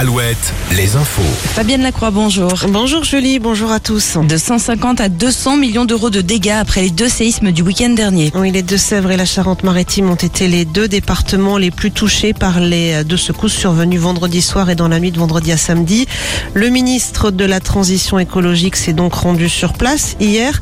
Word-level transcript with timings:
Alouette, 0.00 0.54
les 0.76 0.94
infos. 0.94 1.22
Fabienne 1.54 1.82
Lacroix, 1.82 2.12
bonjour. 2.12 2.52
Bonjour 2.68 3.02
Julie, 3.02 3.40
bonjour 3.40 3.72
à 3.72 3.80
tous. 3.80 4.16
De 4.16 4.36
150 4.36 5.00
à 5.00 5.08
200 5.08 5.56
millions 5.56 5.84
d'euros 5.86 6.08
de 6.08 6.20
dégâts 6.20 6.54
après 6.60 6.82
les 6.82 6.90
deux 6.90 7.08
séismes 7.08 7.50
du 7.50 7.62
week-end 7.62 7.88
dernier. 7.88 8.30
Oui, 8.36 8.52
les 8.52 8.62
Deux-Sèvres 8.62 9.10
et 9.10 9.16
la 9.16 9.24
Charente-Maritime 9.24 10.08
ont 10.08 10.14
été 10.14 10.46
les 10.46 10.64
deux 10.64 10.86
départements 10.86 11.58
les 11.58 11.72
plus 11.72 11.90
touchés 11.90 12.32
par 12.32 12.60
les 12.60 13.02
deux 13.02 13.16
secousses 13.16 13.54
survenues 13.54 13.98
vendredi 13.98 14.40
soir 14.40 14.70
et 14.70 14.76
dans 14.76 14.86
la 14.86 15.00
nuit 15.00 15.10
de 15.10 15.18
vendredi 15.18 15.50
à 15.50 15.56
samedi. 15.56 16.06
Le 16.54 16.68
ministre 16.68 17.32
de 17.32 17.44
la 17.44 17.58
Transition 17.58 18.20
écologique 18.20 18.76
s'est 18.76 18.92
donc 18.92 19.14
rendu 19.14 19.48
sur 19.48 19.72
place 19.72 20.14
hier. 20.20 20.60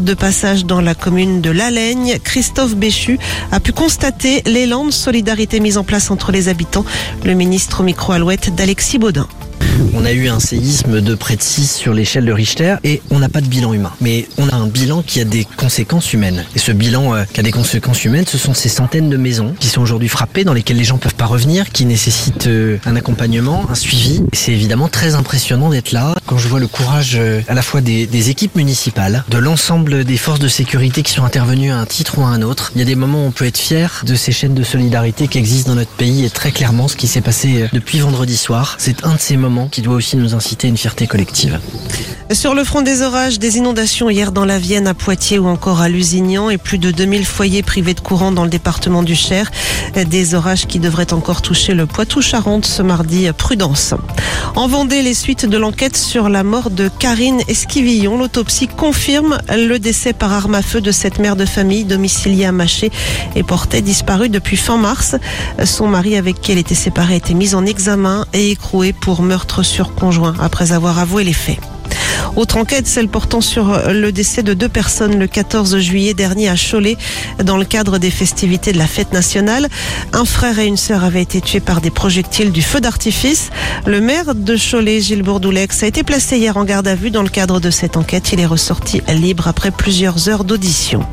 De 0.00 0.14
passage 0.14 0.64
dans 0.64 0.80
la 0.80 0.94
commune 0.94 1.40
de 1.40 1.50
Lalagne, 1.50 2.20
Christophe 2.22 2.76
Béchu 2.76 3.18
a 3.50 3.58
pu 3.58 3.72
constater 3.72 4.42
l'élan 4.46 4.84
de 4.84 4.92
solidarité 4.92 5.58
mis 5.58 5.76
en 5.76 5.82
place 5.82 6.12
entre 6.12 6.30
les 6.30 6.46
habitants. 6.46 6.84
Le 7.24 7.34
ministre 7.34 7.80
au 7.80 7.82
micro-alouette 7.82 8.54
d'Alexis 8.76 8.98
Baudin. 8.98 9.45
On 9.94 10.04
a 10.04 10.12
eu 10.12 10.28
un 10.28 10.40
séisme 10.40 11.00
de 11.00 11.14
près 11.14 11.36
de 11.36 11.42
6 11.42 11.74
sur 11.74 11.92
l'échelle 11.92 12.24
de 12.24 12.32
Richter 12.32 12.76
et 12.84 13.02
on 13.10 13.18
n'a 13.18 13.28
pas 13.28 13.40
de 13.40 13.46
bilan 13.46 13.72
humain. 13.72 13.92
Mais 14.00 14.26
on 14.38 14.48
a 14.48 14.54
un 14.54 14.66
bilan 14.66 15.02
qui 15.02 15.20
a 15.20 15.24
des 15.24 15.46
conséquences 15.56 16.12
humaines. 16.12 16.44
Et 16.54 16.58
ce 16.58 16.72
bilan 16.72 17.14
euh, 17.14 17.24
qui 17.24 17.40
a 17.40 17.42
des 17.42 17.50
conséquences 17.50 18.04
humaines, 18.04 18.24
ce 18.26 18.38
sont 18.38 18.54
ces 18.54 18.68
centaines 18.68 19.10
de 19.10 19.16
maisons 19.16 19.54
qui 19.58 19.68
sont 19.68 19.82
aujourd'hui 19.82 20.08
frappées, 20.08 20.44
dans 20.44 20.52
lesquelles 20.52 20.76
les 20.76 20.84
gens 20.84 20.98
peuvent 20.98 21.14
pas 21.14 21.26
revenir, 21.26 21.70
qui 21.72 21.84
nécessitent 21.84 22.46
euh, 22.46 22.78
un 22.86 22.96
accompagnement, 22.96 23.66
un 23.68 23.74
suivi. 23.74 24.22
C'est 24.32 24.52
évidemment 24.52 24.88
très 24.88 25.14
impressionnant 25.14 25.70
d'être 25.70 25.92
là. 25.92 26.14
Quand 26.26 26.38
je 26.38 26.48
vois 26.48 26.60
le 26.60 26.68
courage 26.68 27.16
euh, 27.18 27.40
à 27.48 27.54
la 27.54 27.62
fois 27.62 27.80
des 27.80 28.30
équipes 28.30 28.56
municipales, 28.56 29.24
de 29.28 29.38
l'ensemble 29.38 30.04
des 30.04 30.16
forces 30.16 30.40
de 30.40 30.48
sécurité 30.48 31.02
qui 31.02 31.12
sont 31.12 31.24
intervenues 31.24 31.70
à 31.70 31.78
un 31.78 31.86
titre 31.86 32.18
ou 32.18 32.22
à 32.22 32.28
un 32.28 32.42
autre, 32.42 32.72
il 32.74 32.78
y 32.78 32.82
a 32.82 32.86
des 32.86 32.94
moments 32.94 33.24
où 33.24 33.28
on 33.28 33.32
peut 33.32 33.46
être 33.46 33.58
fier 33.58 34.02
de 34.06 34.14
ces 34.14 34.32
chaînes 34.32 34.54
de 34.54 34.62
solidarité 34.62 35.28
qui 35.28 35.38
existent 35.38 35.70
dans 35.70 35.76
notre 35.76 35.90
pays 35.90 36.24
et 36.24 36.30
très 36.30 36.50
clairement 36.50 36.88
ce 36.88 36.96
qui 36.96 37.08
s'est 37.08 37.20
passé 37.20 37.66
depuis 37.72 37.98
vendredi 37.98 38.36
soir. 38.36 38.76
C'est 38.78 39.04
un 39.04 39.14
de 39.14 39.20
ces 39.20 39.36
moments 39.36 39.65
qui 39.70 39.82
doit 39.82 39.94
aussi 39.94 40.16
nous 40.16 40.34
inciter 40.34 40.66
à 40.66 40.70
une 40.70 40.76
fierté 40.76 41.06
collective. 41.06 41.60
Sur 42.32 42.54
le 42.54 42.64
front 42.64 42.82
des 42.82 43.02
orages, 43.02 43.38
des 43.38 43.56
inondations 43.56 44.10
hier 44.10 44.32
dans 44.32 44.44
la 44.44 44.58
Vienne, 44.58 44.88
à 44.88 44.94
Poitiers 44.94 45.38
ou 45.38 45.46
encore 45.46 45.80
à 45.80 45.88
Lusignan 45.88 46.50
et 46.50 46.58
plus 46.58 46.78
de 46.78 46.90
2000 46.90 47.24
foyers 47.24 47.62
privés 47.62 47.94
de 47.94 48.00
courant 48.00 48.32
dans 48.32 48.42
le 48.42 48.50
département 48.50 49.02
du 49.04 49.14
Cher. 49.14 49.50
Des 49.94 50.34
orages 50.34 50.66
qui 50.66 50.80
devraient 50.80 51.12
encore 51.12 51.40
toucher 51.40 51.74
le 51.74 51.86
Poitou-Charentes 51.86 52.66
ce 52.66 52.82
mardi. 52.82 53.28
Prudence. 53.36 53.94
En 54.56 54.68
Vendée, 54.68 55.02
les 55.02 55.12
suites 55.12 55.44
de 55.44 55.58
l'enquête 55.58 55.98
sur 55.98 56.30
la 56.30 56.42
mort 56.42 56.70
de 56.70 56.88
Karine 56.88 57.42
Esquivillon. 57.46 58.16
L'autopsie 58.16 58.68
confirme 58.68 59.38
le 59.50 59.76
décès 59.76 60.14
par 60.14 60.32
arme 60.32 60.54
à 60.54 60.62
feu 60.62 60.80
de 60.80 60.92
cette 60.92 61.18
mère 61.18 61.36
de 61.36 61.44
famille 61.44 61.84
domiciliée 61.84 62.46
à 62.46 62.52
Maché 62.52 62.90
et 63.34 63.42
portée 63.42 63.82
disparue 63.82 64.30
depuis 64.30 64.56
fin 64.56 64.78
mars. 64.78 65.14
Son 65.62 65.88
mari 65.88 66.16
avec 66.16 66.40
qui 66.40 66.52
elle 66.52 66.58
était 66.58 66.74
séparée 66.74 67.12
a 67.12 67.16
été 67.18 67.34
mis 67.34 67.54
en 67.54 67.66
examen 67.66 68.24
et 68.32 68.50
écroué 68.50 68.94
pour 68.94 69.20
meurtre 69.20 69.62
sur 69.62 69.94
conjoint 69.94 70.34
après 70.40 70.72
avoir 70.72 70.98
avoué 70.98 71.22
les 71.22 71.34
faits. 71.34 71.58
Autre 72.36 72.58
enquête, 72.58 72.86
celle 72.86 73.08
portant 73.08 73.40
sur 73.40 73.80
le 73.88 74.12
décès 74.12 74.42
de 74.42 74.52
deux 74.52 74.68
personnes 74.68 75.18
le 75.18 75.26
14 75.26 75.78
juillet 75.78 76.12
dernier 76.12 76.50
à 76.50 76.54
Cholet 76.54 76.98
dans 77.42 77.56
le 77.56 77.64
cadre 77.64 77.96
des 77.96 78.10
festivités 78.10 78.72
de 78.72 78.78
la 78.78 78.86
fête 78.86 79.14
nationale. 79.14 79.68
Un 80.12 80.26
frère 80.26 80.58
et 80.58 80.66
une 80.66 80.76
sœur 80.76 81.02
avaient 81.02 81.22
été 81.22 81.40
tués 81.40 81.60
par 81.60 81.80
des 81.80 81.90
projectiles 81.90 82.52
du 82.52 82.60
feu 82.60 82.82
d'artifice. 82.82 83.50
Le 83.86 84.02
maire 84.02 84.34
de 84.34 84.56
Cholet, 84.56 85.00
Gilles 85.00 85.22
Bourdoulex, 85.22 85.82
a 85.82 85.86
été 85.86 86.02
placé 86.02 86.36
hier 86.36 86.58
en 86.58 86.64
garde 86.64 86.88
à 86.88 86.94
vue 86.94 87.10
dans 87.10 87.22
le 87.22 87.30
cadre 87.30 87.58
de 87.58 87.70
cette 87.70 87.96
enquête. 87.96 88.30
Il 88.32 88.40
est 88.40 88.46
ressorti 88.46 89.00
libre 89.08 89.48
après 89.48 89.70
plusieurs 89.70 90.28
heures 90.28 90.44
d'audition. 90.44 91.06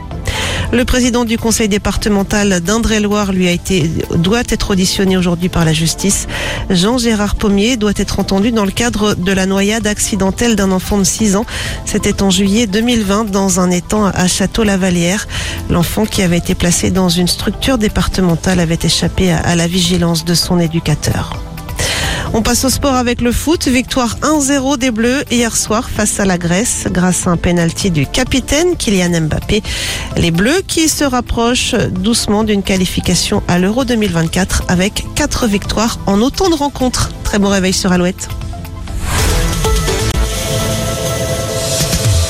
Le 0.74 0.86
président 0.86 1.24
du 1.24 1.38
conseil 1.38 1.70
départemental 1.70 2.60
d'Indre-et-Loire 2.60 3.32
lui 3.32 3.48
a 3.48 3.52
été, 3.52 3.92
doit 4.16 4.42
être 4.50 4.72
auditionné 4.72 5.16
aujourd'hui 5.18 5.48
par 5.48 5.66
la 5.66 5.72
justice. 5.72 6.26
Jean-Gérard 6.72 7.36
Pommier 7.36 7.78
doit 7.78 7.94
être 7.96 8.20
entendu 8.20 8.52
dans 8.52 8.66
le 8.66 8.72
cadre 8.72 9.14
de 9.14 9.32
la 9.32 9.46
noyade 9.46 9.86
accidentelle 9.86 10.56
d'un 10.56 10.72
enfant 10.72 10.98
de 10.98 11.04
6 11.04 11.36
ans. 11.36 11.46
C'était 11.86 12.24
en 12.24 12.32
juillet 12.32 12.66
2020 12.66 13.26
dans 13.26 13.60
un 13.60 13.70
étang 13.70 14.06
à 14.06 14.28
Château-Lavalière. 14.28 15.28
L'enfant 15.70 16.08
qui 16.08 16.24
avait 16.24 16.40
été 16.40 16.56
placé 16.56 16.90
dans 16.90 17.08
une 17.08 17.28
structure 17.28 17.78
départementale 17.78 18.60
avait 18.60 18.80
échappé 18.82 19.32
à 19.32 19.56
la 19.56 19.68
vigilance 19.68 20.26
de 20.26 20.34
son 20.34 20.60
éducateur. 20.60 21.43
On 22.36 22.42
passe 22.42 22.66
au 22.66 22.70
sport 22.70 22.96
avec 22.96 23.22
le 23.22 23.32
foot. 23.32 23.68
Victoire 23.68 24.18
1-0 24.22 24.78
des 24.78 24.90
Bleus 24.90 25.24
hier 25.30 25.56
soir 25.56 25.88
face 25.90 26.20
à 26.20 26.26
la 26.26 26.40
Grèce 26.40 26.86
grâce 26.90 27.28
à 27.28 27.30
un 27.30 27.38
penalty 27.38 27.92
du 27.92 28.08
capitaine 28.08 28.76
Kylian 28.76 29.22
Mbappé. 29.22 29.62
Les 30.18 30.32
Bleus 30.32 30.64
qui 30.68 30.90
se 30.90 31.04
rapprochent 31.04 31.76
doucement 31.76 32.44
d'une 32.44 32.64
qualification 32.64 33.44
à 33.48 33.60
l'Euro 33.60 33.86
2024 33.86 34.64
avec 34.68 35.06
4 35.14 35.46
victoires 35.48 36.00
en 36.08 36.22
autant 36.22 36.50
de 36.50 36.56
rencontres. 36.56 37.12
Très 37.24 37.38
bon 37.38 37.50
réveil 37.50 37.74
sur 37.74 37.92
Alouette. 37.92 38.28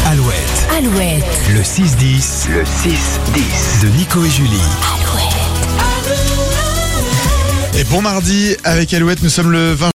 Alouette, 0.05 0.35
Alouette, 0.77 1.23
le 1.53 1.61
6-10, 1.61 2.49
Le 2.49 2.63
6-10. 2.63 3.83
de 3.83 3.87
Nico 3.97 4.23
et 4.23 4.29
Julie. 4.29 4.49
Alouette. 4.93 5.33
Et 7.75 7.83
bon 7.85 8.03
mardi 8.03 8.55
avec 8.63 8.93
Alouette, 8.93 9.23
nous 9.23 9.29
sommes 9.29 9.51
le 9.51 9.73
20 9.73 9.91